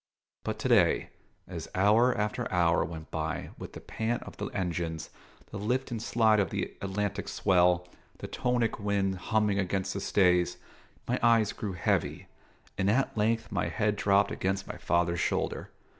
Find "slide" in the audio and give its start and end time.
6.01-6.39